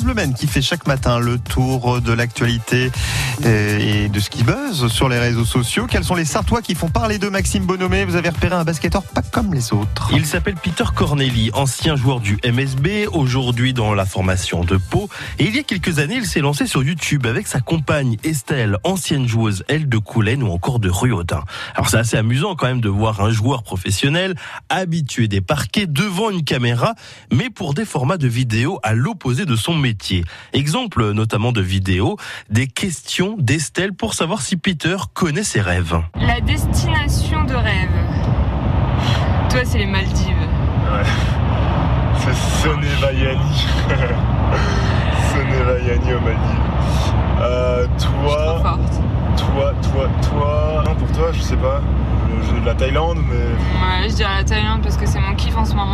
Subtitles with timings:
[0.00, 2.90] France qui fait chaque matin le tour de l'actualité
[3.44, 5.86] et de ce qui buzz sur les réseaux sociaux.
[5.88, 9.02] Quels sont les Sartois qui font parler de Maxime Bonhomé Vous avez repéré un basketteur
[9.02, 10.10] pas comme les autres.
[10.12, 15.08] Il s'appelle Peter Corneli, ancien joueur du MSB, aujourd'hui dans la formation de Pau.
[15.38, 18.76] Et il y a quelques années, il s'est lancé sur YouTube avec sa compagne Estelle,
[18.84, 21.44] ancienne joueuse elle de Coulennes ou encore de Ruaudin.
[21.74, 24.34] Alors c'est assez amusant quand même de voir un joueur professionnel
[24.68, 26.94] habitué des parquets devant une caméra,
[27.32, 30.24] mais pour des formats de vidéo à l'opposé de son métier.
[30.52, 32.16] Exemple notamment de vidéo,
[32.50, 35.96] des questions d'Estelle pour savoir si Peter connaît ses rêves.
[36.16, 37.90] La destination de rêve.
[39.50, 40.28] Toi, c'est les Maldives.
[40.28, 41.06] Ouais.
[42.18, 43.66] C'est Sonevayani.
[45.32, 46.70] Sonevayani aux Maldives.
[47.40, 48.62] Euh, toi,
[49.36, 50.82] toi, toi, toi.
[50.84, 51.80] Non, pour toi, je sais pas.
[52.42, 53.34] Je, de la Thaïlande, mais.
[53.34, 55.89] Ouais, je dirais la Thaïlande parce que c'est mon kiff en ce moment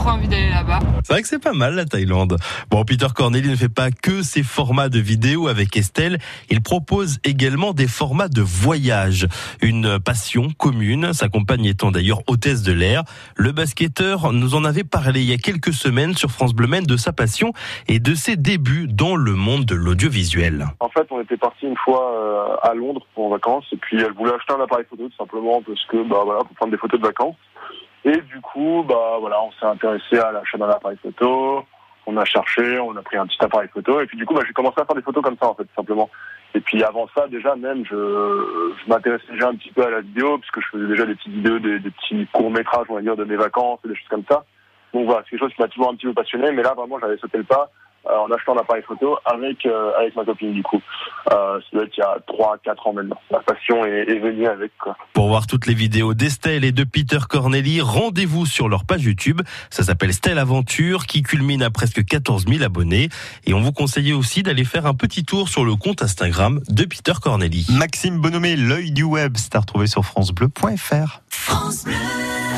[0.00, 0.78] trop envie d'aller là-bas.
[1.04, 2.36] C'est vrai que c'est pas mal la Thaïlande.
[2.70, 6.18] Bon, Peter Corneli ne fait pas que ses formats de vidéos avec Estelle.
[6.48, 9.26] Il propose également des formats de voyage.
[9.60, 13.02] Une passion commune, sa compagne étant d'ailleurs hôtesse de l'air.
[13.36, 16.84] Le basketteur nous en avait parlé il y a quelques semaines sur France Bleu Maine
[16.84, 17.52] de sa passion
[17.86, 20.66] et de ses débuts dans le monde de l'audiovisuel.
[20.80, 24.00] En fait, on était parti une fois euh, à Londres pour en vacances et puis
[24.00, 26.78] elle voulait acheter un appareil photo tout simplement parce que bah voilà pour prendre des
[26.78, 27.36] photos de vacances.
[28.60, 31.64] Bah voilà on s'est intéressé à l'achat d'un appareil photo.
[32.06, 34.42] On a cherché, on a pris un petit appareil photo et puis du coup bah,
[34.46, 36.10] j'ai commencé à faire des photos comme ça en fait simplement.
[36.54, 40.36] Et puis avant ça déjà même je, m'intéressais déjà un petit peu à la vidéo
[40.36, 43.16] puisque je faisais déjà des petites vidéos, des, des petits courts métrages on va dire
[43.16, 44.44] de mes vacances des choses comme ça.
[44.92, 46.98] Donc voilà c'est quelque chose qui m'a toujours un petit peu passionné mais là vraiment
[47.00, 47.70] j'avais sauté le pas
[48.04, 50.80] en achetant un appareil photo avec euh, avec ma copine du coup.
[51.32, 53.20] Euh, ça doit être il y a 3 4 ans maintenant.
[53.30, 54.96] La passion est, est venue avec quoi.
[55.12, 59.42] Pour voir toutes les vidéos d'Estelle et de Peter Corneli, rendez-vous sur leur page YouTube.
[59.70, 63.08] Ça s'appelle Stelle Aventure qui culmine à presque 14 000 abonnés
[63.46, 66.84] et on vous conseille aussi d'aller faire un petit tour sur le compte Instagram de
[66.84, 67.66] Peter Corneli.
[67.70, 71.20] Maxime Bonhomé, l'œil du web, c'est à retrouver sur francebleu.fr.
[71.28, 72.29] France Bleu.